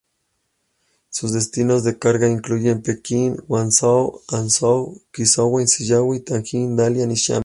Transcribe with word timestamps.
Sus 1.11 1.31
destinos 1.33 1.83
de 1.83 1.99
carga 1.99 2.27
incluyen 2.27 2.81
Pekín, 2.81 3.35
Guangzhou, 3.47 4.21
Hangzhou, 4.29 4.99
Qingdao, 5.13 5.59
Shenyang, 5.63 6.23
Tianjin, 6.25 6.75
Dalian 6.75 7.11
y 7.11 7.15
Xiamen. 7.17 7.39